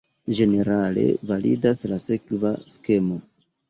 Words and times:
Ĝenerale 0.37 1.03
validas 1.33 1.87
la 1.95 2.03
sekva 2.09 2.59
skemo. 2.79 3.25